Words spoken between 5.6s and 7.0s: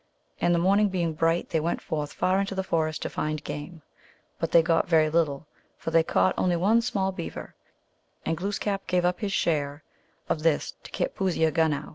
for they caught only one